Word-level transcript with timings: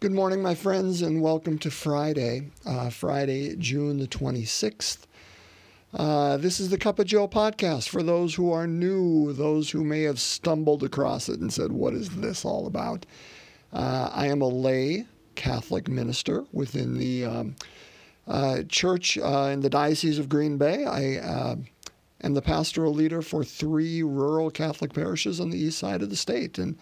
Good 0.00 0.12
morning, 0.12 0.40
my 0.40 0.54
friends, 0.54 1.02
and 1.02 1.20
welcome 1.20 1.58
to 1.58 1.70
Friday, 1.70 2.48
uh, 2.64 2.88
Friday, 2.88 3.54
June 3.56 3.98
the 3.98 4.06
26th. 4.06 5.00
Uh, 5.92 6.38
this 6.38 6.58
is 6.58 6.70
the 6.70 6.78
Cup 6.78 6.98
of 6.98 7.04
Joe 7.04 7.28
podcast 7.28 7.90
for 7.90 8.02
those 8.02 8.34
who 8.34 8.50
are 8.50 8.66
new, 8.66 9.34
those 9.34 9.70
who 9.70 9.84
may 9.84 10.04
have 10.04 10.18
stumbled 10.18 10.82
across 10.82 11.28
it 11.28 11.40
and 11.40 11.52
said, 11.52 11.72
What 11.72 11.92
is 11.92 12.08
this 12.08 12.46
all 12.46 12.66
about? 12.66 13.04
Uh, 13.74 14.08
I 14.10 14.28
am 14.28 14.40
a 14.40 14.48
lay 14.48 15.04
Catholic 15.34 15.86
minister 15.86 16.46
within 16.50 16.96
the 16.96 17.26
um, 17.26 17.56
uh, 18.26 18.62
church 18.70 19.18
uh, 19.18 19.50
in 19.52 19.60
the 19.60 19.68
Diocese 19.68 20.18
of 20.18 20.30
Green 20.30 20.56
Bay. 20.56 20.86
I 20.86 21.16
uh, 21.16 21.56
am 22.22 22.32
the 22.32 22.40
pastoral 22.40 22.94
leader 22.94 23.20
for 23.20 23.44
three 23.44 24.02
rural 24.02 24.50
Catholic 24.50 24.94
parishes 24.94 25.40
on 25.40 25.50
the 25.50 25.58
east 25.58 25.78
side 25.78 26.00
of 26.00 26.08
the 26.08 26.16
state. 26.16 26.56
And 26.56 26.78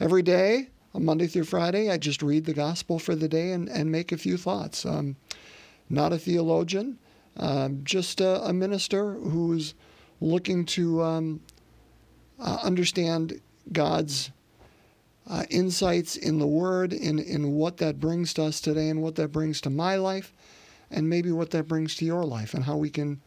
every 0.00 0.22
day, 0.22 0.70
Monday 0.94 1.26
through 1.26 1.44
Friday, 1.44 1.90
I 1.90 1.96
just 1.96 2.22
read 2.22 2.44
the 2.44 2.52
gospel 2.52 2.98
for 2.98 3.14
the 3.14 3.28
day 3.28 3.52
and, 3.52 3.68
and 3.68 3.90
make 3.90 4.12
a 4.12 4.18
few 4.18 4.36
thoughts. 4.36 4.84
Um, 4.84 5.16
not 5.88 6.12
a 6.12 6.18
theologian, 6.18 6.98
um, 7.36 7.80
just 7.84 8.20
a, 8.20 8.42
a, 8.44 8.52
minister 8.52 9.14
who's 9.14 9.74
looking 10.20 10.64
to 10.66 11.02
um, 11.02 11.40
uh, 12.38 12.58
understand 12.62 13.40
God's 13.72 14.30
uh, 15.28 15.44
insights 15.50 16.16
in 16.16 16.38
the 16.38 16.46
Word, 16.46 16.92
in, 16.92 17.18
in 17.18 17.52
what 17.52 17.78
that 17.78 18.00
brings 18.00 18.34
to 18.34 18.44
us 18.44 18.60
today 18.60 18.88
and 18.88 19.02
what 19.02 19.14
that 19.16 19.28
brings 19.28 19.60
to 19.62 19.70
my 19.70 19.96
life, 19.96 20.32
and 20.90 21.08
maybe 21.08 21.30
what 21.30 21.50
that 21.50 21.68
brings 21.68 21.94
to 21.96 22.04
your 22.04 22.24
life, 22.24 22.54
and 22.54 22.64
how 22.64 22.76
we 22.76 22.90
can 22.90 23.20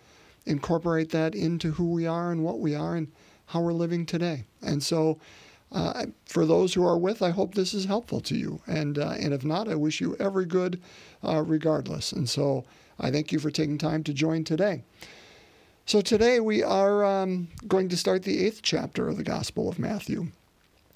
incorporate 0.46 1.10
that 1.12 1.34
into 1.34 1.72
who 1.72 1.92
we 1.92 2.06
are 2.06 2.32
and 2.32 2.44
what 2.44 2.60
we 2.60 2.76
are 2.76 2.96
and 2.96 3.12
how 3.48 3.62
we're 3.62 3.74
living 3.74 4.06
today. 4.06 4.46
And 4.62 4.84
so, 4.84 5.20
uh, 5.72 6.06
for 6.26 6.46
those 6.46 6.74
who 6.74 6.86
are 6.86 6.98
with, 6.98 7.22
I 7.22 7.32
hope 7.32 7.54
this 7.54 7.74
is 7.74 7.86
helpful 7.86 8.22
to 8.22 8.36
you. 8.36 8.62
And, 8.68 8.98
uh, 8.98 9.16
and 9.20 9.34
if 9.34 9.44
not, 9.44 9.68
I 9.68 9.76
wish 9.76 10.00
you 10.00 10.16
every 10.20 10.46
good 10.46 10.82
uh, 11.24 11.42
regardless. 11.42 12.12
And 12.12 12.30
so 12.30 12.66
I 13.00 13.12
thank 13.12 13.32
you 13.32 13.40
for 13.40 13.52
taking 13.52 13.78
time 13.78 14.04
to 14.04 14.14
join 14.14 14.44
today. 14.44 14.84
So 15.86 16.02
today 16.02 16.40
we 16.40 16.64
are 16.64 17.04
um, 17.06 17.50
going 17.68 17.90
to 17.90 17.98
start 17.98 18.24
the 18.24 18.44
eighth 18.44 18.62
chapter 18.64 19.08
of 19.08 19.18
the 19.18 19.24
Gospel 19.24 19.70
of 19.70 19.78
Matthew. 19.78 20.28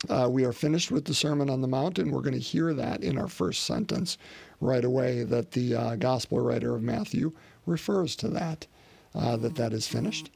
Uh, 0.07 0.27
we 0.31 0.45
are 0.45 0.53
finished 0.53 0.91
with 0.91 1.05
the 1.05 1.13
Sermon 1.13 1.49
on 1.49 1.61
the 1.61 1.67
Mount, 1.67 1.99
and 1.99 2.11
we're 2.11 2.21
going 2.21 2.33
to 2.33 2.39
hear 2.39 2.73
that 2.73 3.03
in 3.03 3.17
our 3.17 3.27
first 3.27 3.63
sentence 3.65 4.17
right 4.61 4.85
away 4.85 5.23
that 5.23 5.51
the 5.51 5.75
uh, 5.75 5.95
Gospel 5.95 6.39
writer 6.39 6.73
of 6.75 6.81
Matthew 6.81 7.33
refers 7.65 8.15
to 8.17 8.29
that, 8.29 8.65
uh, 9.13 9.35
that 9.37 9.55
that 9.55 9.73
is 9.73 9.87
finished. 9.87 10.31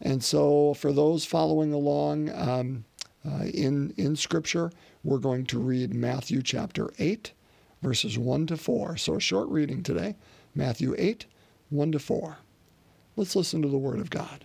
And 0.00 0.22
so 0.22 0.74
for 0.74 0.92
those 0.92 1.24
following 1.24 1.72
along, 1.72 2.30
um, 2.30 2.84
uh, 3.26 3.44
in, 3.44 3.92
in 3.96 4.16
Scripture. 4.16 4.70
We're 5.02 5.18
going 5.18 5.46
to 5.46 5.58
read 5.58 5.94
Matthew 5.94 6.42
chapter 6.42 6.90
8, 6.98 7.32
verses 7.82 8.18
1 8.18 8.46
to 8.48 8.56
4. 8.56 8.96
So 8.96 9.14
a 9.14 9.20
short 9.20 9.48
reading 9.48 9.82
today 9.82 10.16
Matthew 10.54 10.94
8, 10.96 11.26
1 11.70 11.92
to 11.92 11.98
4. 11.98 12.38
Let's 13.16 13.36
listen 13.36 13.62
to 13.62 13.68
the 13.68 13.78
Word 13.78 14.00
of 14.00 14.10
God. 14.10 14.44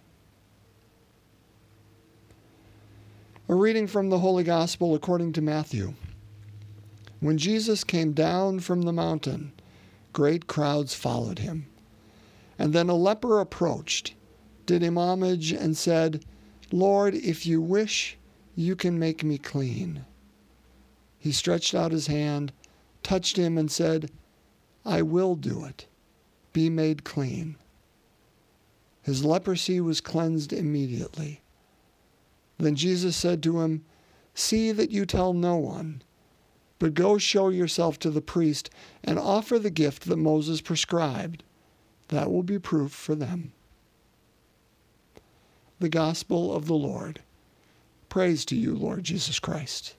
A 3.48 3.56
reading 3.56 3.88
from 3.88 4.10
the 4.10 4.20
Holy 4.20 4.44
Gospel 4.44 4.94
according 4.94 5.34
to 5.34 5.42
Matthew. 5.42 5.96
When 7.20 7.38
Jesus 7.38 7.84
came 7.84 8.14
down 8.14 8.60
from 8.60 8.84
the 8.84 8.94
mountain, 8.94 9.54
great 10.14 10.46
crowds 10.48 10.94
followed 10.94 11.40
him. 11.40 11.66
And 12.60 12.74
then 12.74 12.90
a 12.90 12.96
leper 12.96 13.40
approached, 13.40 14.14
did 14.66 14.84
him 14.84 14.98
homage, 14.98 15.52
and 15.52 15.76
said, 15.76 16.24
Lord, 16.72 17.16
if 17.16 17.48
you 17.48 17.60
wish, 17.60 18.19
you 18.56 18.76
can 18.76 19.00
make 19.00 19.24
me 19.24 19.38
clean. 19.38 20.06
He 21.18 21.32
stretched 21.32 21.76
out 21.76 21.92
his 21.92 22.08
hand, 22.08 22.54
touched 23.04 23.38
him, 23.38 23.58
and 23.58 23.72
said, 23.72 24.12
I 24.86 25.02
will 25.02 25.36
do 25.36 25.66
it. 25.66 25.88
Be 26.54 26.70
made 26.70 27.04
clean. 27.04 27.58
His 29.02 29.26
leprosy 29.26 29.82
was 29.82 30.02
cleansed 30.02 30.54
immediately. 30.54 31.42
Then 32.58 32.76
Jesus 32.76 33.16
said 33.16 33.42
to 33.44 33.62
him, 33.62 33.86
See 34.34 34.72
that 34.72 34.92
you 34.92 35.06
tell 35.06 35.34
no 35.34 35.56
one, 35.58 36.02
but 36.78 36.94
go 36.94 37.18
show 37.18 37.50
yourself 37.50 38.00
to 38.00 38.10
the 38.10 38.22
priest 38.22 38.70
and 39.04 39.20
offer 39.20 39.60
the 39.60 39.70
gift 39.70 40.06
that 40.06 40.18
Moses 40.18 40.62
prescribed. 40.62 41.44
That 42.10 42.32
will 42.32 42.44
be 42.44 42.60
proof 42.60 42.92
for 42.92 43.16
them. 43.16 43.54
The 45.80 45.90
Gospel 45.90 46.54
of 46.54 46.66
the 46.66 46.76
Lord. 46.76 47.22
Praise 48.10 48.44
to 48.46 48.56
you, 48.56 48.76
Lord 48.76 49.04
Jesus 49.04 49.40
Christ. 49.40 49.96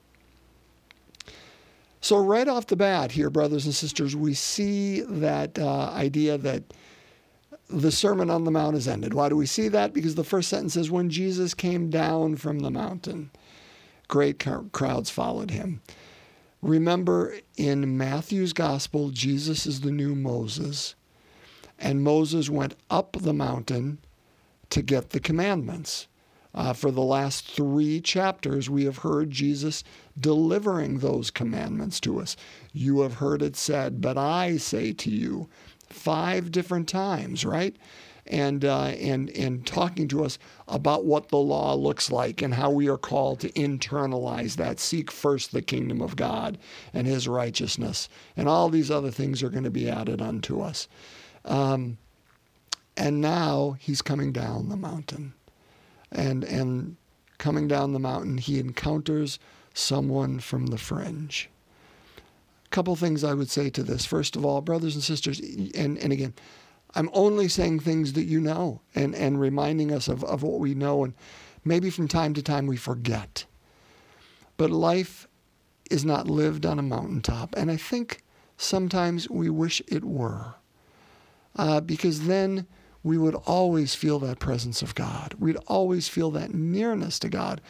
So, 2.01 2.17
right 2.17 2.47
off 2.47 2.67
the 2.67 2.75
bat 2.75 3.11
here, 3.11 3.29
brothers 3.29 3.65
and 3.65 3.75
sisters, 3.75 4.15
we 4.15 4.33
see 4.33 5.01
that 5.01 5.57
uh, 5.57 5.91
idea 5.91 6.37
that 6.39 6.63
the 7.69 7.91
Sermon 7.91 8.29
on 8.29 8.43
the 8.43 8.51
Mount 8.51 8.75
is 8.75 8.87
ended. 8.87 9.13
Why 9.13 9.29
do 9.29 9.35
we 9.35 9.45
see 9.45 9.67
that? 9.69 9.93
Because 9.93 10.15
the 10.15 10.23
first 10.23 10.49
sentence 10.49 10.73
says, 10.73 10.91
When 10.91 11.09
Jesus 11.09 11.53
came 11.53 11.89
down 11.89 12.35
from 12.35 12.59
the 12.59 12.71
mountain, 12.71 13.31
great 14.07 14.43
crowds 14.71 15.09
followed 15.09 15.51
him. 15.51 15.81
Remember, 16.61 17.35
in 17.55 17.97
Matthew's 17.97 18.53
gospel, 18.53 19.09
Jesus 19.09 19.65
is 19.65 19.81
the 19.81 19.91
new 19.91 20.15
Moses, 20.15 20.95
and 21.79 22.03
Moses 22.03 22.49
went 22.49 22.75
up 22.89 23.15
the 23.19 23.33
mountain 23.33 23.99
to 24.69 24.81
get 24.81 25.11
the 25.11 25.19
commandments. 25.19 26.07
Uh, 26.53 26.73
for 26.73 26.91
the 26.91 27.01
last 27.01 27.47
three 27.47 28.01
chapters, 28.01 28.69
we 28.69 28.83
have 28.83 28.99
heard 28.99 29.31
Jesus 29.31 29.83
delivering 30.19 30.99
those 30.99 31.31
commandments 31.31 31.99
to 32.01 32.19
us. 32.19 32.35
You 32.73 33.01
have 33.01 33.15
heard 33.15 33.41
it 33.41 33.55
said, 33.55 34.01
but 34.01 34.17
I 34.17 34.57
say 34.57 34.91
to 34.93 35.09
you, 35.09 35.49
five 35.89 36.51
different 36.51 36.89
times, 36.89 37.45
right? 37.45 37.75
And, 38.27 38.63
uh, 38.63 38.87
and, 38.99 39.29
and 39.31 39.65
talking 39.65 40.07
to 40.09 40.23
us 40.23 40.37
about 40.67 41.05
what 41.05 41.29
the 41.29 41.37
law 41.37 41.73
looks 41.73 42.11
like 42.11 42.41
and 42.41 42.53
how 42.53 42.69
we 42.69 42.87
are 42.87 42.97
called 42.97 43.39
to 43.41 43.51
internalize 43.53 44.55
that. 44.55 44.79
Seek 44.79 45.11
first 45.11 45.51
the 45.51 45.61
kingdom 45.61 46.01
of 46.01 46.15
God 46.15 46.57
and 46.93 47.07
his 47.07 47.27
righteousness. 47.27 48.07
And 48.37 48.47
all 48.47 48.69
these 48.69 48.91
other 48.91 49.11
things 49.11 49.41
are 49.41 49.49
going 49.49 49.63
to 49.63 49.71
be 49.71 49.89
added 49.89 50.21
unto 50.21 50.61
us. 50.61 50.87
Um, 51.43 51.97
and 52.95 53.19
now 53.19 53.75
he's 53.79 54.01
coming 54.01 54.31
down 54.31 54.69
the 54.69 54.77
mountain 54.77 55.33
and 56.11 56.43
and 56.43 56.97
coming 57.37 57.67
down 57.67 57.93
the 57.93 57.99
mountain, 57.99 58.37
he 58.37 58.59
encounters 58.59 59.39
someone 59.73 60.39
from 60.39 60.67
the 60.67 60.77
fringe. 60.77 61.49
A 62.65 62.69
couple 62.69 62.95
things 62.95 63.23
I 63.23 63.33
would 63.33 63.49
say 63.49 63.69
to 63.71 63.83
this. 63.83 64.05
First 64.05 64.35
of 64.35 64.45
all, 64.45 64.61
brothers 64.61 64.93
and 64.93 65.03
sisters, 65.03 65.39
and, 65.39 65.97
and 65.97 66.13
again, 66.13 66.33
I'm 66.93 67.09
only 67.13 67.47
saying 67.47 67.79
things 67.79 68.13
that 68.13 68.25
you 68.25 68.39
know 68.39 68.81
and, 68.93 69.15
and 69.15 69.39
reminding 69.39 69.91
us 69.91 70.07
of, 70.07 70.23
of 70.23 70.43
what 70.43 70.59
we 70.59 70.75
know, 70.75 71.03
and 71.03 71.13
maybe 71.65 71.89
from 71.89 72.07
time 72.07 72.33
to 72.35 72.43
time 72.43 72.67
we 72.67 72.77
forget. 72.77 73.45
But 74.57 74.69
life 74.69 75.27
is 75.89 76.05
not 76.05 76.29
lived 76.29 76.65
on 76.65 76.79
a 76.79 76.83
mountaintop, 76.83 77.55
and 77.57 77.71
I 77.71 77.77
think 77.77 78.23
sometimes 78.57 79.29
we 79.29 79.49
wish 79.49 79.81
it 79.87 80.03
were. 80.03 80.55
Uh, 81.55 81.81
because 81.81 82.27
then 82.27 82.67
we 83.03 83.17
would 83.17 83.35
always 83.35 83.95
feel 83.95 84.19
that 84.19 84.39
presence 84.39 84.81
of 84.81 84.93
God. 84.93 85.35
We'd 85.39 85.57
always 85.67 86.07
feel 86.07 86.31
that 86.31 86.53
nearness 86.53 87.17
to 87.19 87.29
God. 87.29 87.61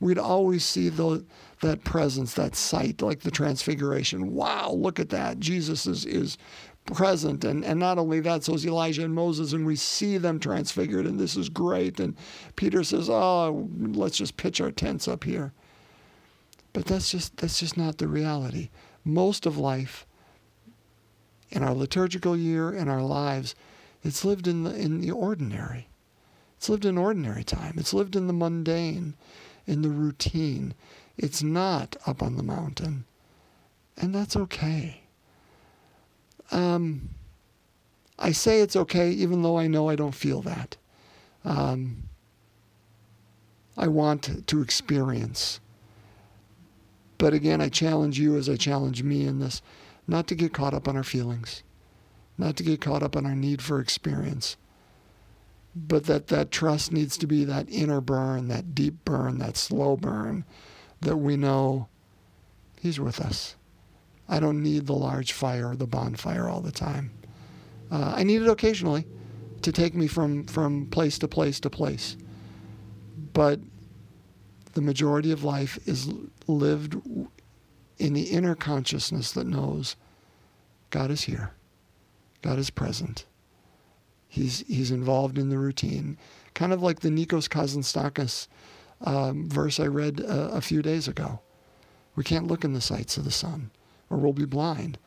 We'd 0.00 0.18
always 0.18 0.64
see 0.64 0.88
the, 0.88 1.24
that 1.62 1.84
presence, 1.84 2.34
that 2.34 2.56
sight, 2.56 3.00
like 3.00 3.20
the 3.20 3.30
transfiguration. 3.30 4.32
Wow, 4.32 4.72
look 4.72 4.98
at 4.98 5.10
that. 5.10 5.38
Jesus 5.38 5.86
is, 5.86 6.04
is 6.06 6.38
present. 6.86 7.44
And, 7.44 7.64
and 7.64 7.78
not 7.78 7.98
only 7.98 8.20
that, 8.20 8.42
so 8.44 8.54
is 8.54 8.66
Elijah 8.66 9.04
and 9.04 9.14
Moses, 9.14 9.52
and 9.52 9.64
we 9.64 9.76
see 9.76 10.18
them 10.18 10.40
transfigured, 10.40 11.06
and 11.06 11.20
this 11.20 11.36
is 11.36 11.48
great. 11.48 12.00
And 12.00 12.16
Peter 12.56 12.82
says, 12.82 13.08
Oh, 13.08 13.68
let's 13.78 14.16
just 14.16 14.36
pitch 14.36 14.60
our 14.60 14.72
tents 14.72 15.06
up 15.06 15.24
here. 15.24 15.52
But 16.72 16.84
that's 16.84 17.10
just 17.10 17.36
that's 17.36 17.58
just 17.58 17.76
not 17.76 17.98
the 17.98 18.06
reality. 18.08 18.70
Most 19.04 19.44
of 19.44 19.58
life 19.58 20.06
in 21.50 21.64
our 21.64 21.74
liturgical 21.74 22.36
year, 22.36 22.72
in 22.72 22.88
our 22.88 23.02
lives, 23.02 23.54
it's 24.02 24.24
lived 24.24 24.46
in 24.46 24.64
the, 24.64 24.74
in 24.74 25.00
the 25.00 25.10
ordinary. 25.10 25.88
It's 26.56 26.68
lived 26.68 26.84
in 26.84 26.98
ordinary 26.98 27.44
time. 27.44 27.74
It's 27.76 27.94
lived 27.94 28.16
in 28.16 28.26
the 28.26 28.32
mundane, 28.32 29.14
in 29.66 29.82
the 29.82 29.88
routine. 29.88 30.74
It's 31.16 31.42
not 31.42 31.96
up 32.06 32.22
on 32.22 32.36
the 32.36 32.42
mountain. 32.42 33.04
And 33.96 34.14
that's 34.14 34.36
okay. 34.36 35.02
Um, 36.50 37.10
I 38.18 38.32
say 38.32 38.60
it's 38.60 38.76
okay 38.76 39.10
even 39.10 39.42
though 39.42 39.58
I 39.58 39.66
know 39.66 39.88
I 39.88 39.96
don't 39.96 40.14
feel 40.14 40.42
that. 40.42 40.76
Um, 41.44 42.04
I 43.76 43.88
want 43.88 44.46
to 44.46 44.60
experience. 44.60 45.60
But 47.16 47.32
again, 47.32 47.60
I 47.60 47.68
challenge 47.68 48.18
you 48.18 48.36
as 48.36 48.48
I 48.48 48.56
challenge 48.56 49.02
me 49.02 49.26
in 49.26 49.38
this 49.38 49.62
not 50.06 50.26
to 50.28 50.34
get 50.34 50.52
caught 50.52 50.74
up 50.74 50.88
on 50.88 50.96
our 50.96 51.04
feelings 51.04 51.62
not 52.40 52.56
to 52.56 52.62
get 52.62 52.80
caught 52.80 53.02
up 53.02 53.14
in 53.14 53.26
our 53.26 53.36
need 53.36 53.62
for 53.62 53.80
experience, 53.80 54.56
but 55.74 56.06
that 56.06 56.26
that 56.28 56.50
trust 56.50 56.90
needs 56.92 57.16
to 57.18 57.26
be 57.26 57.44
that 57.44 57.68
inner 57.70 58.00
burn, 58.00 58.48
that 58.48 58.74
deep 58.74 59.04
burn, 59.04 59.38
that 59.38 59.56
slow 59.56 59.96
burn, 59.96 60.44
that 61.00 61.16
we 61.16 61.36
know 61.36 61.88
He's 62.80 62.98
with 62.98 63.20
us. 63.20 63.56
I 64.28 64.40
don't 64.40 64.62
need 64.62 64.86
the 64.86 64.94
large 64.94 65.32
fire, 65.32 65.76
the 65.76 65.86
bonfire 65.86 66.48
all 66.48 66.60
the 66.60 66.72
time. 66.72 67.10
Uh, 67.90 68.14
I 68.16 68.22
need 68.22 68.42
it 68.42 68.48
occasionally 68.48 69.04
to 69.62 69.72
take 69.72 69.94
me 69.94 70.06
from, 70.06 70.46
from 70.46 70.86
place 70.86 71.18
to 71.18 71.28
place 71.28 71.60
to 71.60 71.70
place. 71.70 72.16
But 73.32 73.60
the 74.72 74.80
majority 74.80 75.32
of 75.32 75.44
life 75.44 75.78
is 75.86 76.08
lived 76.46 76.96
in 77.98 78.14
the 78.14 78.22
inner 78.22 78.54
consciousness 78.54 79.32
that 79.32 79.46
knows 79.46 79.96
God 80.90 81.10
is 81.10 81.22
here, 81.22 81.52
God 82.42 82.58
is 82.58 82.70
present. 82.70 83.26
He's, 84.28 84.60
he's 84.68 84.90
involved 84.90 85.38
in 85.38 85.48
the 85.48 85.58
routine, 85.58 86.16
kind 86.54 86.72
of 86.72 86.82
like 86.82 87.00
the 87.00 87.08
Nikos 87.08 87.48
Kazantzakis 87.48 88.46
um, 89.02 89.48
verse 89.48 89.80
I 89.80 89.86
read 89.86 90.20
uh, 90.20 90.50
a 90.52 90.60
few 90.60 90.82
days 90.82 91.08
ago. 91.08 91.40
We 92.16 92.24
can't 92.24 92.46
look 92.46 92.64
in 92.64 92.72
the 92.72 92.80
sights 92.80 93.16
of 93.16 93.24
the 93.24 93.30
sun, 93.30 93.70
or 94.08 94.18
we'll 94.18 94.32
be 94.32 94.44
blind. 94.44 94.98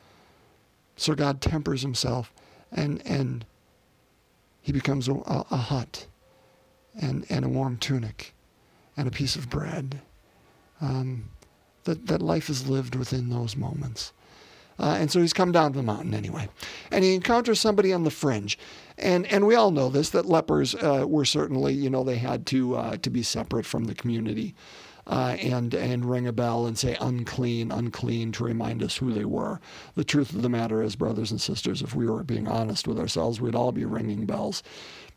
So 0.95 1.15
God 1.15 1.41
tempers 1.41 1.81
himself, 1.81 2.33
and 2.71 3.05
and 3.05 3.45
he 4.61 4.71
becomes 4.71 5.07
a, 5.07 5.13
a 5.13 5.57
hut, 5.57 6.07
and 6.99 7.25
and 7.29 7.45
a 7.45 7.49
warm 7.49 7.77
tunic, 7.77 8.33
and 8.97 9.07
a 9.07 9.11
piece 9.11 9.35
of 9.35 9.49
bread. 9.49 10.01
Um, 10.81 11.29
that 11.83 12.07
that 12.07 12.21
life 12.21 12.49
is 12.49 12.67
lived 12.69 12.95
within 12.95 13.29
those 13.29 13.55
moments. 13.55 14.13
Uh, 14.79 14.97
and 14.99 15.11
so 15.11 15.21
he's 15.21 15.33
come 15.33 15.51
down 15.51 15.71
to 15.71 15.77
the 15.77 15.83
mountain 15.83 16.13
anyway. 16.13 16.49
And 16.91 17.03
he 17.03 17.15
encounters 17.15 17.59
somebody 17.59 17.93
on 17.93 18.03
the 18.03 18.11
fringe. 18.11 18.57
And, 18.97 19.25
and 19.27 19.45
we 19.47 19.55
all 19.55 19.71
know 19.71 19.89
this 19.89 20.09
that 20.11 20.25
lepers 20.25 20.75
uh, 20.75 21.05
were 21.07 21.25
certainly, 21.25 21.73
you 21.73 21.89
know, 21.89 22.03
they 22.03 22.17
had 22.17 22.45
to, 22.47 22.75
uh, 22.75 22.97
to 22.97 23.09
be 23.09 23.23
separate 23.23 23.65
from 23.65 23.85
the 23.85 23.95
community. 23.95 24.55
Uh, 25.05 25.35
and 25.41 25.73
and 25.73 26.05
ring 26.05 26.25
a 26.25 26.31
bell 26.31 26.65
and 26.65 26.77
say 26.77 26.95
unclean, 27.01 27.73
unclean 27.73 28.31
to 28.31 28.45
remind 28.45 28.81
us 28.81 28.95
who 28.95 29.11
they 29.11 29.25
were. 29.25 29.59
The 29.95 30.05
truth 30.05 30.33
of 30.33 30.43
the 30.43 30.47
matter 30.47 30.81
is, 30.81 30.95
brothers 30.95 31.29
and 31.29 31.41
sisters, 31.41 31.81
if 31.81 31.93
we 31.93 32.07
were 32.07 32.23
being 32.23 32.47
honest 32.47 32.87
with 32.87 32.97
ourselves, 32.97 33.41
we'd 33.41 33.53
all 33.53 33.73
be 33.73 33.83
ringing 33.83 34.25
bells 34.25 34.63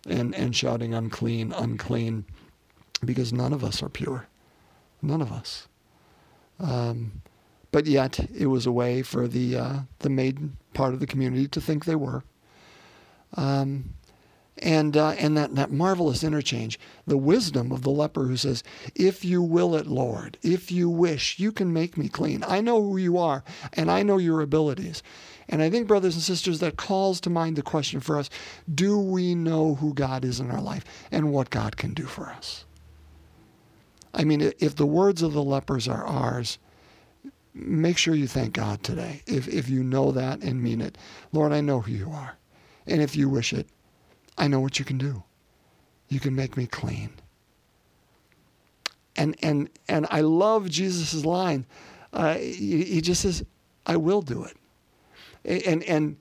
and, 0.09 0.35
and 0.35 0.57
shouting 0.57 0.93
unclean, 0.93 1.53
unclean, 1.53 2.25
because 3.05 3.33
none 3.33 3.53
of 3.53 3.63
us 3.63 3.81
are 3.81 3.89
pure. 3.89 4.27
None 5.03 5.23
of 5.23 5.31
us. 5.31 5.69
Um, 6.59 7.23
but 7.77 7.85
yet, 7.85 8.31
it 8.35 8.47
was 8.47 8.65
a 8.65 8.73
way 8.73 9.03
for 9.03 9.29
the 9.29 9.55
uh, 9.55 9.79
the 9.99 10.09
maiden 10.09 10.57
part 10.73 10.95
of 10.95 11.01
the 11.01 11.07
community 11.07 11.47
to 11.49 11.61
think 11.61 11.85
they 11.85 11.95
were. 11.95 12.25
Um, 13.35 13.93
and 14.57 14.97
uh, 14.97 15.11
and 15.11 15.37
that, 15.37 15.55
that 15.57 15.71
marvelous 15.71 16.25
interchange, 16.25 16.81
the 17.07 17.19
wisdom 17.19 17.73
of 17.73 17.83
the 17.83 17.91
leper 17.91 18.25
who 18.25 18.39
says, 18.39 18.65
"If 18.95 19.27
you 19.27 19.43
will 19.43 19.77
it, 19.77 19.87
Lord, 19.87 20.39
if 20.43 20.73
you 20.73 20.89
wish, 20.89 21.39
you 21.39 21.53
can 21.53 21.71
make 21.71 21.99
me 21.99 22.09
clean. 22.09 22.43
I 22.49 22.63
know 22.63 22.83
who 22.83 22.97
you 22.97 23.19
are, 23.19 23.45
and 23.75 23.91
I 23.91 24.03
know 24.03 24.17
your 24.17 24.41
abilities." 24.41 25.03
And 25.47 25.61
I 25.61 25.69
think, 25.69 25.87
brothers 25.87 26.15
and 26.15 26.23
sisters, 26.23 26.61
that 26.61 26.79
calls 26.79 27.21
to 27.21 27.29
mind 27.29 27.57
the 27.57 27.63
question 27.63 28.01
for 28.01 28.19
us: 28.19 28.31
Do 28.75 28.99
we 28.99 29.35
know 29.35 29.75
who 29.75 29.93
God 29.93 30.25
is 30.25 30.41
in 30.41 30.51
our 30.51 30.63
life 30.63 30.87
and 31.11 31.31
what 31.31 31.51
God 31.51 31.77
can 31.77 31.93
do 31.93 32.07
for 32.07 32.31
us? 32.31 32.65
I 34.15 34.25
mean, 34.25 34.55
if 34.61 34.75
the 34.75 34.87
words 34.87 35.21
of 35.21 35.35
the 35.35 35.45
lepers 35.45 35.87
are 35.87 36.07
ours, 36.07 36.57
make 37.57 37.97
sure 37.97 38.15
you 38.15 38.27
thank 38.27 38.53
God 38.53 38.83
today. 38.83 39.23
If, 39.27 39.49
if 39.49 39.69
you 39.69 39.83
know 39.83 40.13
that 40.13 40.43
and 40.43 40.63
mean 40.63 40.81
it, 40.81 40.99
Lord, 41.33 41.53
I 41.53 41.63
know 41.63 41.81
who 41.81 41.93
you 41.93 42.11
are. 42.11 42.37
And 42.87 43.01
if 43.01 43.17
you 43.17 43.29
wish 43.29 43.53
it, 43.53 43.67
I 44.37 44.47
know 44.47 44.61
what 44.61 44.79
you 44.79 44.85
can 44.85 44.99
do. 44.99 45.23
You 46.09 46.21
can 46.21 46.37
make 46.37 46.57
me 46.57 46.67
clean. 46.67 47.11
And, 49.17 49.35
and, 49.43 49.71
and 49.89 50.07
I 50.11 50.21
love 50.21 50.69
Jesus' 50.69 51.25
line. 51.25 51.65
Uh, 52.13 52.35
he, 52.35 52.85
he 52.85 53.01
just 53.01 53.23
says, 53.23 53.45
I 53.87 53.97
will 53.97 54.21
do 54.21 54.45
it. 54.45 54.57
And, 55.67 55.83
and 55.85 56.17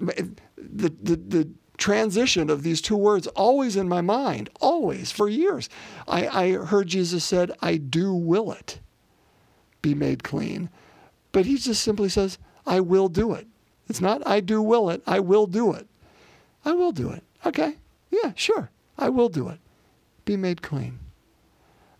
the, 0.00 0.92
the, 1.02 1.16
the 1.16 1.48
transition 1.78 2.50
of 2.50 2.64
these 2.64 2.80
two 2.80 2.96
words 2.96 3.28
always 3.28 3.76
in 3.76 3.88
my 3.88 4.00
mind, 4.00 4.50
always, 4.60 5.12
for 5.12 5.28
years. 5.28 5.68
I, 6.08 6.26
I 6.26 6.52
heard 6.52 6.88
Jesus 6.88 7.24
said, 7.24 7.52
I 7.62 7.76
do 7.76 8.12
will 8.12 8.50
it 8.50 8.80
be 9.82 9.94
made 9.94 10.22
clean. 10.22 10.70
But 11.32 11.46
he 11.46 11.56
just 11.56 11.82
simply 11.82 12.08
says, 12.08 12.38
I 12.66 12.80
will 12.80 13.08
do 13.08 13.32
it. 13.34 13.46
It's 13.88 14.00
not, 14.00 14.26
I 14.26 14.40
do 14.40 14.62
will 14.62 14.90
it, 14.90 15.02
I 15.06 15.20
will 15.20 15.46
do 15.46 15.72
it. 15.72 15.86
I 16.64 16.72
will 16.72 16.92
do 16.92 17.10
it. 17.10 17.24
Okay, 17.44 17.76
yeah, 18.10 18.32
sure, 18.34 18.70
I 18.98 19.08
will 19.08 19.28
do 19.28 19.48
it. 19.48 19.58
Be 20.24 20.36
made 20.36 20.62
clean. 20.62 20.98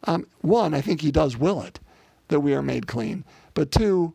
Um, 0.05 0.27
one, 0.41 0.75
I 0.75 0.81
think 0.81 1.01
he 1.01 1.11
does 1.11 1.37
will 1.37 1.63
it, 1.63 1.81
that 2.29 2.41
we 2.41 2.55
are 2.55 2.63
made 2.63 2.87
clean. 2.87 3.25
But 3.55 3.71
two, 3.71 4.15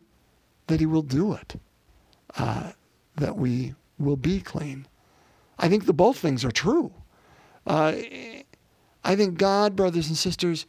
that 0.68 0.80
he 0.80 0.86
will 0.86 1.02
do 1.02 1.34
it, 1.34 1.60
uh, 2.38 2.72
that 3.18 3.38
we 3.38 3.76
will 3.98 4.16
be 4.16 4.40
clean. 4.40 4.88
I 5.58 5.70
think 5.70 5.86
the 5.86 5.94
both 5.94 6.18
things 6.18 6.44
are 6.44 6.52
true. 6.52 6.92
Uh, 7.66 7.94
I 9.04 9.16
think 9.16 9.38
God, 9.38 9.76
brothers 9.76 10.08
and 10.08 10.18
sisters, 10.18 10.66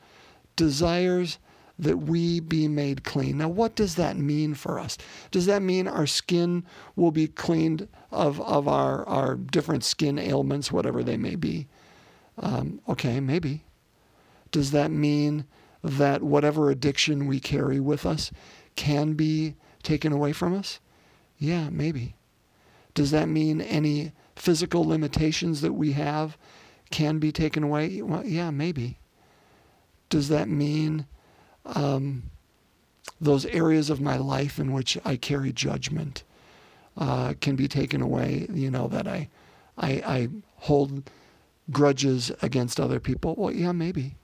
desires 0.55 1.39
that 1.79 1.99
we 1.99 2.41
be 2.41 2.69
made 2.69 3.05
clean. 3.05 3.39
Now, 3.39 3.49
what 3.49 3.75
does 3.75 3.97
that 3.97 4.17
mean 4.17 4.55
for 4.55 4.79
us? 4.79 4.97
Does 5.31 5.47
that 5.47 5.63
mean 5.63 5.87
our 5.87 6.07
skin 6.07 6.65
will 6.95 7.11
be 7.11 7.27
cleaned 7.27 7.89
of, 8.11 8.41
of 8.41 8.67
our, 8.67 9.07
our 9.07 9.35
different 9.35 9.85
skin 9.85 10.19
ailments, 10.19 10.73
whatever 10.73 11.03
they 11.03 11.17
may 11.17 11.35
be? 11.37 11.67
Um, 12.39 12.81
okay, 12.89 13.21
maybe. 13.21 13.65
Does 14.51 14.71
that 14.71 14.91
mean 14.91 15.45
that 15.83 16.23
whatever 16.23 16.71
addiction 16.71 17.27
we 17.27 17.41
carry 17.41 17.81
with 17.81 18.07
us 18.07 18.31
can 18.75 19.15
be 19.15 19.55
taken 19.83 20.13
away 20.13 20.33
from 20.33 20.55
us? 20.55 20.81
Yeah, 21.39 21.69
maybe. 21.71 22.17
Does 22.95 23.11
that 23.11 23.29
mean 23.29 23.61
any 23.61 24.13
physical 24.35 24.85
limitations 24.85 25.61
that 25.61 25.75
we 25.75 25.93
have 25.93 26.39
can 26.91 27.19
be 27.19 27.33
taken 27.33 27.63
away? 27.63 28.01
Well, 28.01 28.25
yeah, 28.25 28.51
maybe. 28.51 28.99
Does 30.09 30.29
that 30.29 30.49
mean 30.49 31.07
um, 31.75 32.25
those 33.21 33.47
areas 33.47 33.91
of 33.91 34.01
my 34.01 34.17
life 34.17 34.59
in 34.59 34.73
which 34.73 34.99
I 35.05 35.17
carry 35.17 35.53
judgment 35.53 36.25
uh, 36.97 37.35
can 37.41 37.57
be 37.57 37.69
taken 37.69 38.01
away. 38.01 38.47
You 38.51 38.71
know 38.71 38.89
that 38.89 39.07
I, 39.07 39.29
I, 39.77 39.91
I 39.91 40.29
hold 40.57 41.11
grudges 41.71 42.31
against 42.43 42.81
other 42.81 43.01
people. 43.01 43.35
Well, 43.37 43.53
yeah, 43.53 43.73
maybe. 43.73 44.17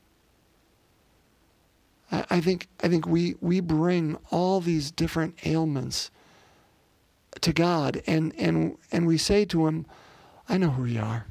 I, 2.11 2.25
I 2.31 2.41
think 2.41 2.69
I 2.83 2.89
think 2.89 3.07
we 3.07 3.37
we 3.41 3.61
bring 3.61 4.17
all 4.31 4.61
these 4.61 4.91
different 4.91 5.39
ailments 5.45 6.11
to 7.41 7.53
God, 7.53 8.03
and 8.07 8.35
and 8.37 8.77
and 8.91 9.07
we 9.07 9.19
say 9.19 9.45
to 9.47 9.67
Him, 9.67 9.87
"I 10.49 10.59
know 10.59 10.71
who 10.71 10.85
you 10.85 11.01
are, 11.01 11.27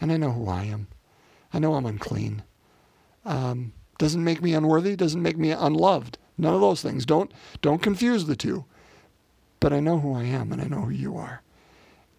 and 0.00 0.12
I 0.12 0.16
know 0.16 0.32
who 0.32 0.48
I 0.48 0.64
am. 0.64 0.88
I 1.52 1.58
know 1.58 1.74
I'm 1.74 1.86
unclean." 1.86 2.42
Um, 3.24 3.72
doesn't 4.02 4.24
make 4.24 4.42
me 4.42 4.52
unworthy, 4.52 4.96
doesn't 4.96 5.22
make 5.22 5.38
me 5.38 5.52
unloved. 5.52 6.18
None 6.36 6.54
of 6.54 6.60
those 6.60 6.82
things. 6.82 7.06
Don't 7.06 7.30
don't 7.60 7.80
confuse 7.80 8.26
the 8.26 8.34
two. 8.34 8.64
But 9.60 9.72
I 9.72 9.78
know 9.78 10.00
who 10.00 10.12
I 10.16 10.24
am 10.24 10.50
and 10.50 10.60
I 10.60 10.64
know 10.64 10.80
who 10.80 10.90
you 10.90 11.16
are. 11.16 11.40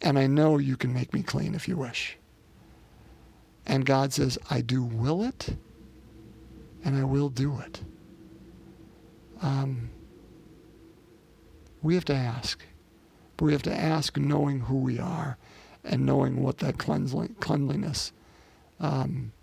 And 0.02 0.18
I 0.18 0.26
know 0.26 0.58
you 0.58 0.78
can 0.78 0.94
make 0.94 1.14
me 1.14 1.24
clean 1.24 1.54
if 1.54 1.68
you 1.68 1.76
wish. 1.76 2.18
And 3.66 3.86
God 3.86 4.14
says, 4.14 4.38
I 4.50 4.62
do 4.62 4.82
will 4.82 5.22
it 5.22 5.58
and 6.86 6.96
I 6.96 7.04
will 7.04 7.28
do 7.28 7.60
it. 7.60 7.82
Um, 9.42 9.90
we 11.82 11.96
have 11.96 12.06
to 12.06 12.16
ask. 12.16 12.64
But 13.36 13.44
we 13.44 13.52
have 13.52 13.64
to 13.64 13.78
ask 13.78 14.16
knowing 14.16 14.62
who 14.62 14.78
we 14.78 15.00
are 15.00 15.38
and 15.84 16.06
knowing 16.06 16.42
what 16.42 16.60
that 16.60 16.78
cleanliness 16.78 18.14
um, 18.80 19.34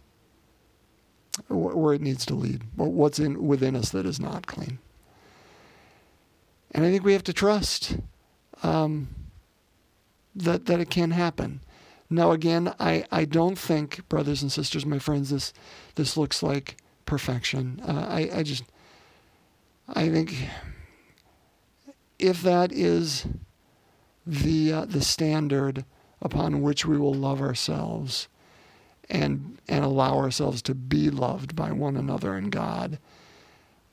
where 1.48 1.94
it 1.94 2.00
needs 2.00 2.26
to 2.26 2.34
lead, 2.34 2.62
what's 2.76 3.18
in 3.18 3.46
within 3.46 3.76
us 3.76 3.90
that 3.90 4.06
is 4.06 4.20
not 4.20 4.46
clean. 4.46 4.78
And 6.72 6.84
I 6.84 6.90
think 6.90 7.04
we 7.04 7.12
have 7.12 7.24
to 7.24 7.32
trust 7.32 7.96
um, 8.62 9.08
that 10.34 10.66
that 10.66 10.80
it 10.80 10.90
can 10.90 11.10
happen. 11.10 11.60
Now, 12.08 12.32
again, 12.32 12.74
I, 12.80 13.04
I 13.12 13.24
don't 13.24 13.56
think, 13.56 14.08
brothers 14.08 14.42
and 14.42 14.50
sisters, 14.50 14.84
my 14.84 14.98
friends, 14.98 15.30
this 15.30 15.52
this 15.94 16.16
looks 16.16 16.42
like 16.42 16.76
perfection. 17.06 17.80
Uh, 17.86 18.06
I 18.08 18.30
I 18.38 18.42
just 18.42 18.64
I 19.88 20.08
think 20.08 20.34
if 22.18 22.42
that 22.42 22.72
is 22.72 23.26
the 24.26 24.72
uh, 24.72 24.84
the 24.84 25.02
standard 25.02 25.84
upon 26.22 26.62
which 26.62 26.84
we 26.84 26.98
will 26.98 27.14
love 27.14 27.40
ourselves, 27.40 28.28
and 29.10 29.58
and 29.68 29.84
allow 29.84 30.16
ourselves 30.16 30.62
to 30.62 30.74
be 30.74 31.10
loved 31.10 31.54
by 31.54 31.70
one 31.70 31.96
another 31.96 32.34
and 32.34 32.50
God, 32.50 32.98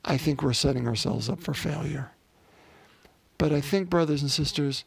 I 0.04 0.16
think 0.16 0.42
we're 0.42 0.52
setting 0.52 0.88
ourselves 0.88 1.28
up 1.28 1.40
for 1.40 1.54
failure. 1.54 2.12
But 3.36 3.52
I 3.52 3.60
think, 3.60 3.88
brothers 3.88 4.22
and 4.22 4.30
sisters, 4.30 4.84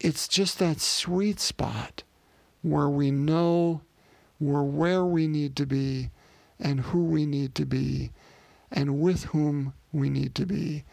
it's 0.00 0.26
just 0.26 0.58
that 0.58 0.80
sweet 0.80 1.38
spot 1.38 2.02
where 2.62 2.88
we 2.88 3.10
know 3.10 3.82
we're 4.40 4.64
where 4.64 5.04
we 5.04 5.28
need 5.28 5.54
to 5.56 5.66
be 5.66 6.10
and 6.58 6.80
who 6.80 7.04
we 7.04 7.26
need 7.26 7.54
to 7.54 7.64
be 7.64 8.10
and 8.70 9.00
with 9.00 9.24
whom 9.26 9.74
we 9.92 10.10
need 10.10 10.34
to 10.34 10.46
be 10.46 10.84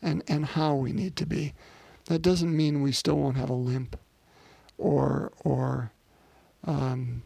and, 0.00 0.22
and 0.28 0.46
how 0.46 0.74
we 0.74 0.92
need 0.92 1.16
to 1.16 1.26
be. 1.26 1.52
That 2.06 2.22
doesn't 2.22 2.56
mean 2.56 2.82
we 2.82 2.92
still 2.92 3.16
won't 3.16 3.36
have 3.36 3.50
a 3.50 3.54
limp 3.54 3.98
or, 4.78 5.32
or 5.42 5.92
um, 6.64 7.22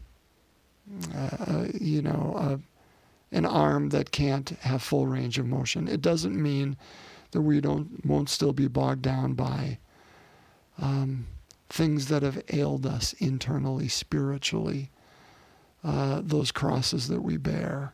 uh, 1.15 1.65
you 1.79 2.01
know, 2.01 2.35
uh, 2.37 2.57
an 3.31 3.45
arm 3.45 3.89
that 3.89 4.11
can't 4.11 4.49
have 4.61 4.81
full 4.81 5.07
range 5.07 5.37
of 5.37 5.45
motion. 5.45 5.87
It 5.87 6.01
doesn't 6.01 6.41
mean 6.41 6.77
that 7.31 7.41
we 7.41 7.61
don't 7.61 8.03
won't 8.05 8.29
still 8.29 8.53
be 8.53 8.67
bogged 8.67 9.03
down 9.03 9.33
by 9.33 9.77
um, 10.81 11.27
things 11.69 12.07
that 12.07 12.23
have 12.23 12.41
ailed 12.51 12.85
us 12.85 13.13
internally, 13.13 13.87
spiritually, 13.87 14.89
uh, 15.83 16.21
those 16.23 16.51
crosses 16.51 17.07
that 17.07 17.21
we 17.21 17.37
bear 17.37 17.93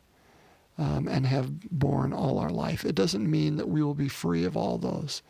um, 0.77 1.07
and 1.07 1.25
have 1.25 1.69
borne 1.69 2.13
all 2.13 2.39
our 2.39 2.49
life. 2.49 2.85
It 2.85 2.95
doesn't 2.95 3.29
mean 3.29 3.57
that 3.57 3.67
we 3.67 3.83
will 3.83 3.93
be 3.93 4.07
free 4.07 4.45
of 4.45 4.55
all 4.55 4.77
those. 4.77 5.21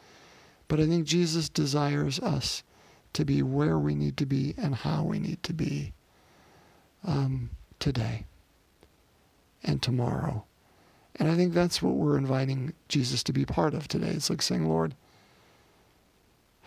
But 0.67 0.79
I 0.79 0.86
think 0.86 1.05
Jesus 1.05 1.50
desires 1.50 2.19
us 2.19 2.63
to 3.13 3.25
be 3.25 3.41
where 3.41 3.79
we 3.79 3.95
need 3.95 4.17
to 4.17 4.25
be 4.25 4.53
and 4.57 4.75
how 4.75 5.03
we 5.03 5.19
need 5.19 5.41
to 5.43 5.53
be 5.53 5.93
um, 7.06 7.50
today 7.80 8.26
and 9.64 9.82
tomorrow. 9.82 10.46
And 11.18 11.30
I 11.30 11.36
think 11.36 11.54
that's 11.54 11.82
what 11.82 11.96
we're 11.96 12.18
inviting 12.18 12.74
Jesus 12.90 13.24
to 13.24 13.34
be 13.34 13.46
part 13.46 13.74
of 13.74 13.88
today. 13.88 14.10
It's 14.10 14.30
like 14.30 14.42
saying, 14.42 14.68
Lord, 14.68 14.96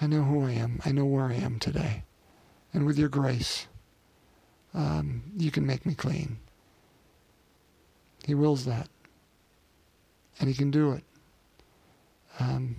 I 0.00 0.06
know 0.06 0.22
who 0.22 0.44
I 0.44 0.52
am. 0.52 0.80
I 0.84 0.92
know 0.92 1.04
where 1.04 1.26
I 1.26 1.34
am 1.34 1.58
today. 1.58 2.04
And 2.72 2.86
with 2.86 2.98
your 2.98 3.08
grace, 3.08 3.66
um, 4.74 5.22
you 5.36 5.50
can 5.50 5.66
make 5.66 5.84
me 5.84 5.94
clean. 5.94 6.38
He 8.24 8.34
wills 8.34 8.64
that. 8.64 8.88
And 10.40 10.48
he 10.48 10.54
can 10.54 10.70
do 10.70 10.92
it. 10.92 11.02
Um, 12.38 12.76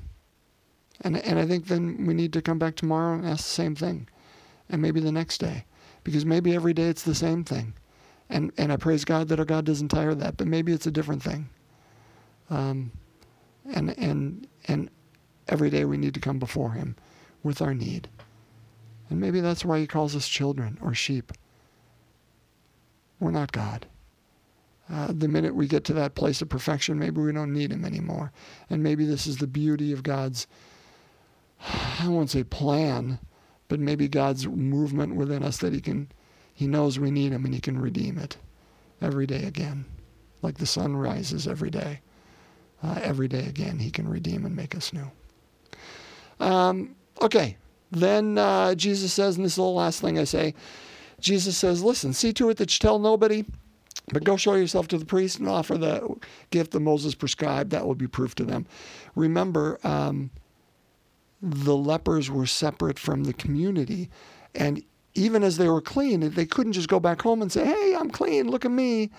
and, 1.02 1.18
and 1.18 1.38
I 1.38 1.46
think 1.46 1.68
then 1.68 2.06
we 2.06 2.14
need 2.14 2.34
to 2.34 2.42
come 2.42 2.58
back 2.58 2.76
tomorrow 2.76 3.16
and 3.16 3.26
ask 3.26 3.44
the 3.44 3.50
same 3.50 3.76
thing. 3.76 4.08
And 4.70 4.82
maybe 4.82 5.00
the 5.00 5.12
next 5.12 5.40
day. 5.40 5.66
Because 6.10 6.26
maybe 6.26 6.56
every 6.56 6.74
day 6.74 6.90
it's 6.90 7.04
the 7.04 7.14
same 7.14 7.44
thing. 7.44 7.72
And, 8.32 8.52
and 8.58 8.74
I 8.74 8.78
praise 8.78 9.06
God 9.06 9.28
that 9.28 9.38
our 9.38 9.46
God 9.46 9.64
doesn't 9.64 9.90
tire 9.90 10.10
of 10.10 10.20
that, 10.22 10.38
but 10.38 10.48
maybe 10.48 10.74
it's 10.74 10.88
a 10.88 10.92
different 10.92 11.22
thing. 11.22 11.48
Um, 12.50 12.92
and, 13.76 13.96
and, 13.96 14.48
and 14.68 14.90
every 15.50 15.70
day 15.70 15.86
we 15.86 15.98
need 15.98 16.16
to 16.16 16.20
come 16.20 16.40
before 16.40 16.72
Him 16.72 16.96
with 17.44 17.62
our 17.62 17.76
need. 17.76 18.10
And 19.12 19.22
maybe 19.22 19.40
that's 19.40 19.64
why 19.64 19.78
He 19.82 19.86
calls 19.86 20.16
us 20.16 20.28
children 20.28 20.80
or 20.82 20.96
sheep. 20.96 21.32
We're 23.20 23.30
not 23.30 23.52
God. 23.52 23.86
Uh, 24.92 25.10
the 25.14 25.28
minute 25.28 25.54
we 25.54 25.68
get 25.68 25.84
to 25.84 25.94
that 25.94 26.16
place 26.16 26.42
of 26.42 26.50
perfection, 26.50 26.98
maybe 26.98 27.22
we 27.22 27.34
don't 27.34 27.54
need 27.54 27.72
Him 27.72 27.86
anymore. 27.86 28.32
And 28.68 28.82
maybe 28.82 29.06
this 29.06 29.28
is 29.28 29.38
the 29.38 29.46
beauty 29.46 29.94
of 29.94 30.02
God's, 30.02 30.48
I 32.00 32.08
won't 32.08 32.32
say 32.32 32.44
plan, 32.44 33.20
but 33.70 33.80
maybe 33.80 34.10
God's 34.10 34.46
movement 34.48 35.16
within 35.16 35.44
us 35.44 35.58
that 35.58 35.74
He 35.74 35.80
can, 35.80 36.12
He 36.54 36.68
knows 36.68 37.00
we 37.00 37.12
need 37.12 37.32
Him 37.32 37.46
and 37.46 37.54
He 37.54 37.62
can 37.62 37.80
redeem 37.80 38.18
it 38.18 38.36
every 39.02 39.26
day 39.26 39.46
again. 39.46 39.86
Like 40.42 40.58
the 40.58 40.66
sun 40.66 40.98
rises 40.98 41.48
every 41.48 41.70
day. 41.70 42.02
Uh, 42.84 43.00
every 43.02 43.28
day 43.28 43.46
again, 43.46 43.80
He 43.80 43.92
can 43.92 44.08
redeem 44.08 44.46
and 44.46 44.56
make 44.56 44.76
us 44.76 44.92
new. 44.92 45.10
Um, 46.40 46.96
okay, 47.22 47.58
then 47.92 48.38
uh, 48.38 48.76
Jesus 48.76 49.14
says, 49.14 49.38
and 49.38 49.46
this 49.46 49.54
is 49.54 49.58
the 49.58 49.64
last 49.64 50.02
thing 50.02 50.20
I 50.20 50.26
say 50.26 50.54
Jesus 51.20 51.58
says, 51.58 51.84
listen, 51.84 52.14
see 52.14 52.34
to 52.34 52.50
it 52.50 52.58
that 52.58 52.74
you 52.74 52.80
tell 52.80 53.00
nobody, 53.00 53.46
but 54.12 54.24
go 54.24 54.38
show 54.38 54.56
yourself 54.56 54.88
to 54.90 54.98
the 54.98 55.06
priest 55.06 55.40
and 55.40 55.48
offer 55.48 55.78
the 55.78 56.16
gift 56.50 56.72
that 56.72 56.80
Moses 56.80 57.14
prescribed. 57.16 57.72
That 57.72 57.86
will 57.86 57.96
be 57.96 58.08
proof 58.08 58.36
to 58.36 58.46
them. 58.46 58.66
Remember, 59.16 59.80
um, 59.84 60.32
the 61.42 61.76
lepers 61.76 62.30
were 62.30 62.46
separate 62.46 63.00
from 63.00 63.24
the 63.24 63.34
community. 63.34 64.10
And 64.56 64.84
even 65.16 65.44
as 65.44 65.58
they 65.58 65.70
were 65.70 65.82
clean, 65.82 66.30
they 66.32 66.46
couldn't 66.46 66.74
just 66.74 66.90
go 66.90 67.00
back 67.00 67.22
home 67.22 67.42
and 67.42 67.52
say, 67.52 67.66
hey, 67.66 67.96
I'm 67.96 68.10
clean, 68.10 68.50
look 68.50 68.66
at 68.66 68.72
me. 68.72 69.12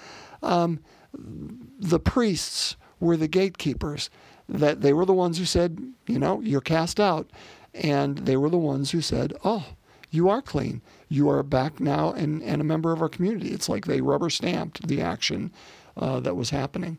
Um, 0.43 0.81
the 1.13 1.99
priests 1.99 2.77
were 3.01 3.17
the 3.17 3.29
gatekeepers. 3.29 4.11
That 4.49 4.81
they 4.81 4.93
were 4.93 5.05
the 5.05 5.13
ones 5.13 5.39
who 5.39 5.45
said, 5.45 5.79
you 6.07 6.19
know, 6.19 6.41
you're 6.41 6.61
cast 6.61 6.99
out. 6.99 7.31
And 7.73 8.19
they 8.19 8.37
were 8.37 8.51
the 8.51 8.59
ones 8.59 8.91
who 8.91 9.01
said, 9.01 9.33
oh, 9.45 9.65
you 10.11 10.29
are 10.29 10.43
clean. 10.43 10.83
You 11.09 11.31
are 11.31 11.43
back 11.45 11.79
now 11.79 12.13
and, 12.13 12.43
and 12.43 12.61
a 12.61 12.65
member 12.65 12.93
of 12.93 13.01
our 13.01 13.09
community. 13.09 13.51
It's 13.51 13.69
like 13.69 13.87
they 13.87 14.01
rubber 14.01 14.29
stamped 14.29 14.89
the 14.89 15.01
action 15.01 15.53
uh, 15.97 16.19
that 16.21 16.37
was 16.37 16.51
happening. 16.51 16.99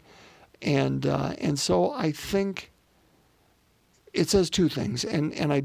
And, 0.62 1.06
uh, 1.06 1.34
and 1.40 1.60
so 1.60 1.92
I 1.92 2.13
think 2.13 2.71
it 4.13 4.30
says 4.30 4.50
two 4.50 4.70
things. 4.70 5.03
And, 5.03 5.34
and 5.34 5.53
I, 5.53 5.63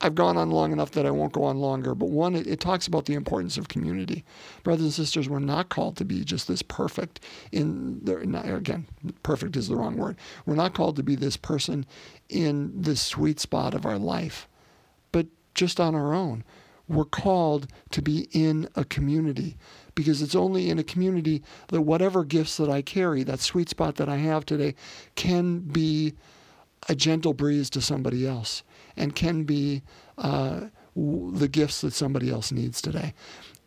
I've 0.00 0.14
gone 0.14 0.36
on 0.36 0.50
long 0.50 0.72
enough 0.72 0.90
that 0.92 1.06
I 1.06 1.10
won't 1.10 1.32
go 1.32 1.44
on 1.44 1.58
longer. 1.58 1.94
But 1.94 2.10
one, 2.10 2.34
it, 2.34 2.46
it, 2.46 2.60
talks 2.60 2.86
about 2.86 3.06
the 3.06 3.14
importance 3.14 3.56
of 3.56 3.68
community. 3.68 4.24
Brothers 4.64 4.84
and 4.84 4.92
sisters, 4.92 5.28
we're 5.28 5.38
not 5.38 5.68
called 5.68 5.96
to 5.98 6.04
be 6.04 6.24
just 6.24 6.48
this 6.48 6.62
perfect. 6.62 7.20
In 7.52 8.00
the, 8.04 8.18
again, 8.54 8.86
perfect 9.22 9.56
is 9.56 9.68
the 9.68 9.76
wrong 9.76 9.96
word. 9.96 10.16
We're 10.44 10.56
not 10.56 10.74
called 10.74 10.96
to 10.96 11.02
be 11.02 11.14
this 11.14 11.36
person 11.36 11.86
in 12.28 12.72
this 12.74 13.00
sweet 13.00 13.38
spot 13.38 13.74
of 13.74 13.86
our 13.86 13.98
life, 13.98 14.48
but 15.12 15.26
just 15.54 15.78
on 15.78 15.94
our 15.94 16.14
own. 16.14 16.44
We're 16.88 17.04
called 17.04 17.68
to 17.92 18.02
be 18.02 18.28
in 18.32 18.68
a 18.74 18.84
community 18.84 19.56
because 19.94 20.20
it's 20.20 20.34
only 20.34 20.68
in 20.68 20.78
a 20.78 20.84
community 20.84 21.42
that 21.68 21.82
whatever 21.82 22.24
gifts 22.24 22.56
that 22.56 22.68
I 22.68 22.82
carry, 22.82 23.22
that 23.22 23.40
sweet 23.40 23.68
spot 23.68 23.96
that 23.96 24.08
I 24.08 24.16
have 24.16 24.44
today, 24.44 24.74
can 25.14 25.60
be 25.60 26.14
a 26.88 26.94
gentle 26.94 27.34
breeze 27.34 27.70
to 27.70 27.80
somebody 27.80 28.26
else 28.26 28.62
and 28.96 29.14
can 29.14 29.44
be 29.44 29.82
uh, 30.18 30.62
the 30.94 31.48
gifts 31.48 31.80
that 31.80 31.92
somebody 31.92 32.30
else 32.30 32.52
needs 32.52 32.82
today. 32.82 33.14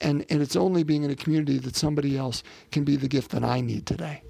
And, 0.02 0.26
and 0.30 0.42
it's 0.42 0.56
only 0.56 0.84
being 0.84 1.04
in 1.04 1.12
a 1.12 1.16
community 1.16 1.58
that 1.60 1.76
somebody 1.76 2.18
else 2.18 2.44
can 2.72 2.84
be 2.84 2.96
the 2.96 3.08
gift 3.08 3.32
that 3.32 3.44
I 3.44 3.62
need 3.62 3.86
today 3.86 4.22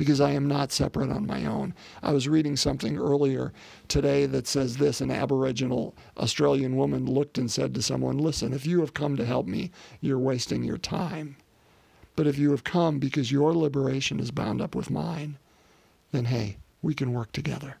because 0.00 0.18
I 0.18 0.30
am 0.30 0.48
not 0.48 0.72
separate 0.72 1.10
on 1.10 1.26
my 1.26 1.44
own. 1.44 1.74
I 2.02 2.12
was 2.12 2.26
reading 2.26 2.56
something 2.56 2.96
earlier 2.96 3.52
today 3.86 4.24
that 4.24 4.46
says 4.46 4.78
this 4.78 5.02
an 5.02 5.10
Aboriginal 5.10 5.94
Australian 6.16 6.76
woman 6.76 7.04
looked 7.04 7.36
and 7.36 7.50
said 7.50 7.74
to 7.74 7.82
someone, 7.82 8.16
Listen, 8.16 8.54
if 8.54 8.64
you 8.64 8.80
have 8.80 8.94
come 8.94 9.16
to 9.18 9.26
help 9.26 9.46
me, 9.46 9.70
you're 10.00 10.18
wasting 10.18 10.64
your 10.64 10.78
time. 10.78 11.36
But 12.16 12.26
if 12.26 12.38
you 12.38 12.50
have 12.52 12.64
come 12.64 12.98
because 12.98 13.30
your 13.30 13.54
liberation 13.54 14.20
is 14.20 14.30
bound 14.30 14.62
up 14.62 14.74
with 14.74 14.90
mine, 14.90 15.36
then 16.12 16.24
hey, 16.24 16.56
we 16.80 16.94
can 16.94 17.12
work 17.12 17.32
together. 17.32 17.76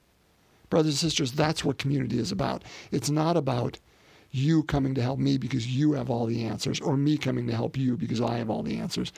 Brothers 0.70 1.02
and 1.02 1.10
sisters, 1.10 1.32
that's 1.32 1.64
what 1.64 1.78
community 1.78 2.18
is 2.18 2.32
about. 2.32 2.64
It's 2.90 3.10
not 3.10 3.36
about 3.36 3.78
you 4.30 4.62
coming 4.62 4.94
to 4.94 5.02
help 5.02 5.18
me 5.18 5.36
because 5.36 5.66
you 5.66 5.92
have 5.92 6.08
all 6.08 6.26
the 6.26 6.44
answers, 6.44 6.80
or 6.80 6.96
me 6.96 7.18
coming 7.18 7.46
to 7.48 7.54
help 7.54 7.76
you 7.76 7.96
because 7.96 8.20
I 8.20 8.38
have 8.38 8.48
all 8.48 8.62
the 8.62 8.78
answers. 8.78 9.12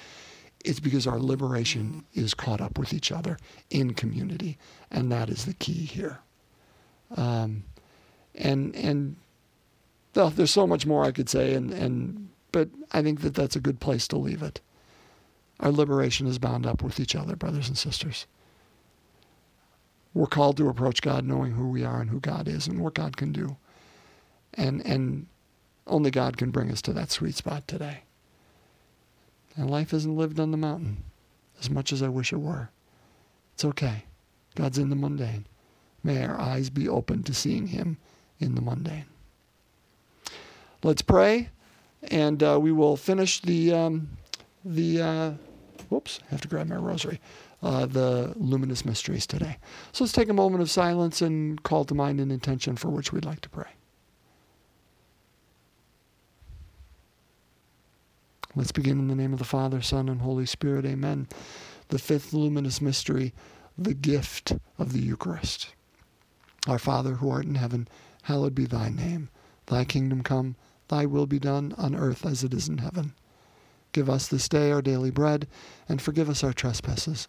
It's 0.64 0.80
because 0.80 1.06
our 1.06 1.20
liberation 1.20 2.04
is 2.14 2.34
caught 2.34 2.60
up 2.60 2.78
with 2.78 2.92
each 2.92 3.12
other 3.12 3.36
in 3.70 3.94
community, 3.94 4.58
and 4.90 5.12
that 5.12 5.28
is 5.28 5.44
the 5.44 5.54
key 5.54 5.84
here. 5.84 6.20
Um, 7.16 7.64
and 8.34 8.74
and 8.74 9.16
there's 10.14 10.50
so 10.50 10.66
much 10.66 10.86
more 10.86 11.04
I 11.04 11.12
could 11.12 11.28
say, 11.28 11.54
and 11.54 11.72
and 11.72 12.28
but 12.52 12.68
I 12.92 13.02
think 13.02 13.20
that 13.22 13.34
that's 13.34 13.56
a 13.56 13.60
good 13.60 13.80
place 13.80 14.08
to 14.08 14.16
leave 14.16 14.42
it. 14.42 14.60
Our 15.60 15.72
liberation 15.72 16.26
is 16.26 16.38
bound 16.38 16.66
up 16.66 16.82
with 16.82 16.98
each 16.98 17.14
other, 17.14 17.36
brothers 17.36 17.68
and 17.68 17.76
sisters. 17.76 18.26
We're 20.14 20.26
called 20.26 20.56
to 20.58 20.68
approach 20.68 21.02
God 21.02 21.24
knowing 21.24 21.52
who 21.52 21.68
we 21.68 21.84
are 21.84 22.00
and 22.00 22.10
who 22.10 22.20
God 22.20 22.48
is 22.48 22.66
and 22.66 22.80
what 22.80 22.94
God 22.94 23.16
can 23.16 23.32
do. 23.32 23.56
And 24.54 24.84
and 24.86 25.26
only 25.86 26.10
God 26.10 26.36
can 26.36 26.50
bring 26.50 26.70
us 26.70 26.82
to 26.82 26.92
that 26.92 27.10
sweet 27.10 27.34
spot 27.34 27.66
today. 27.66 28.02
And 29.56 29.70
life 29.70 29.92
isn't 29.92 30.16
lived 30.16 30.38
on 30.38 30.50
the 30.50 30.56
mountain 30.56 31.04
as 31.60 31.70
much 31.70 31.92
as 31.92 32.02
I 32.02 32.08
wish 32.08 32.32
it 32.32 32.36
were. 32.36 32.70
It's 33.54 33.64
okay. 33.64 34.04
God's 34.54 34.78
in 34.78 34.90
the 34.90 34.96
mundane. 34.96 35.46
May 36.02 36.24
our 36.24 36.38
eyes 36.38 36.68
be 36.68 36.88
open 36.88 37.22
to 37.24 37.34
seeing 37.34 37.68
Him 37.68 37.96
in 38.38 38.54
the 38.54 38.60
mundane. 38.60 39.06
Let's 40.82 41.02
pray, 41.02 41.50
and 42.02 42.42
uh, 42.42 42.58
we 42.60 42.72
will 42.72 42.96
finish 42.96 43.40
the 43.40 43.72
um, 43.72 44.10
the. 44.64 45.00
Uh, 45.00 45.32
whoops! 45.88 46.18
I 46.26 46.30
have 46.30 46.40
to 46.40 46.48
grab 46.48 46.66
my 46.68 46.76
rosary. 46.76 47.20
Uh, 47.62 47.86
the 47.86 48.32
luminous 48.34 48.84
mysteries 48.84 49.24
today. 49.24 49.56
So 49.92 50.02
let's 50.02 50.12
take 50.12 50.28
a 50.28 50.34
moment 50.34 50.62
of 50.62 50.70
silence 50.70 51.22
and 51.22 51.62
call 51.62 51.84
to 51.84 51.94
mind 51.94 52.18
an 52.18 52.32
intention 52.32 52.74
for 52.74 52.88
which 52.88 53.12
we'd 53.12 53.24
like 53.24 53.40
to 53.42 53.48
pray. 53.48 53.68
Let's 58.56 58.72
begin 58.72 58.98
in 58.98 59.06
the 59.06 59.14
name 59.14 59.32
of 59.32 59.38
the 59.38 59.44
Father, 59.44 59.80
Son, 59.80 60.08
and 60.08 60.20
Holy 60.20 60.44
Spirit. 60.44 60.84
Amen. 60.84 61.28
The 61.88 62.00
fifth 62.00 62.32
luminous 62.32 62.80
mystery, 62.80 63.32
the 63.78 63.94
gift 63.94 64.54
of 64.76 64.92
the 64.92 65.00
Eucharist. 65.00 65.68
Our 66.66 66.80
Father, 66.80 67.14
who 67.14 67.30
art 67.30 67.46
in 67.46 67.54
heaven, 67.54 67.86
hallowed 68.24 68.56
be 68.56 68.66
thy 68.66 68.88
name. 68.88 69.28
Thy 69.66 69.84
kingdom 69.84 70.22
come, 70.22 70.56
thy 70.88 71.06
will 71.06 71.26
be 71.26 71.38
done 71.38 71.74
on 71.78 71.94
earth 71.94 72.26
as 72.26 72.42
it 72.42 72.52
is 72.52 72.68
in 72.68 72.78
heaven. 72.78 73.14
Give 73.92 74.10
us 74.10 74.26
this 74.26 74.48
day 74.48 74.72
our 74.72 74.82
daily 74.82 75.10
bread, 75.10 75.46
and 75.88 76.02
forgive 76.02 76.28
us 76.28 76.42
our 76.42 76.52
trespasses, 76.52 77.28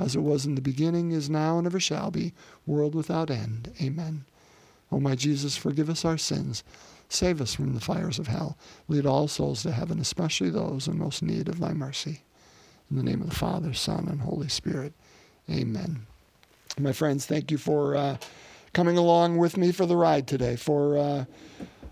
as 0.00 0.16
it 0.16 0.20
was 0.20 0.46
in 0.46 0.56
the 0.56 0.60
beginning, 0.60 1.12
is 1.12 1.30
now, 1.30 1.58
and 1.58 1.66
ever 1.66 1.78
shall 1.78 2.10
be, 2.10 2.32
world 2.66 2.94
without 2.94 3.30
end. 3.30 3.72
Amen. 3.80 4.24
O 4.90 4.98
my 4.98 5.14
Jesus, 5.14 5.56
forgive 5.56 5.88
us 5.88 6.04
our 6.04 6.18
sins. 6.18 6.64
Save 7.08 7.40
us 7.40 7.54
from 7.54 7.74
the 7.74 7.80
fires 7.80 8.18
of 8.18 8.28
hell. 8.28 8.56
Lead 8.88 9.04
all 9.04 9.28
souls 9.28 9.62
to 9.62 9.72
heaven, 9.72 10.00
especially 10.00 10.50
those 10.50 10.88
in 10.88 10.98
most 10.98 11.22
need 11.22 11.48
of 11.48 11.60
thy 11.60 11.72
mercy. 11.72 12.22
In 12.90 12.96
the 12.96 13.02
name 13.02 13.20
of 13.20 13.28
the 13.28 13.36
Father, 13.36 13.74
Son, 13.74 14.08
and 14.08 14.22
Holy 14.22 14.48
Spirit. 14.48 14.92
Amen. 15.50 16.06
My 16.78 16.92
friends, 16.92 17.26
thank 17.26 17.50
you 17.50 17.58
for 17.58 17.96
uh, 17.96 18.16
coming 18.72 18.96
along 18.96 19.36
with 19.38 19.56
me 19.56 19.72
for 19.72 19.86
the 19.86 19.96
ride 19.96 20.26
today, 20.26 20.56
for 20.56 20.96
uh, 20.96 21.24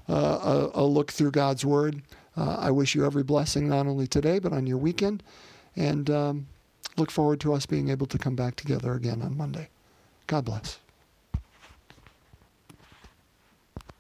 uh, 0.09 0.71
a, 0.75 0.81
a, 0.81 0.85
look 0.85 1.13
through 1.13 1.33
God's 1.33 1.65
Word. 1.65 2.03
Uh, 2.37 2.57
I 2.59 2.71
wish 2.71 2.95
you 2.95 3.05
every 3.05 3.25
blessing, 3.25 3.69
not 3.69 3.87
only 3.87 4.07
today, 4.07 4.39
but 4.39 4.53
on 4.53 4.67
your 4.67 4.79
weekend. 4.79 5.23
And 5.77 6.09
um, 6.11 6.47
look 6.99 7.11
forward 7.11 7.41
to 7.41 7.53
us 7.53 7.67
being 7.67 7.89
able 7.89 8.07
to 8.07 8.19
come 8.19 8.37
back 8.37 8.57
together 8.57 8.93
again 8.95 9.23
on 9.23 9.37
Monday. 9.37 9.69
God 10.27 10.45
bless. 10.45 10.79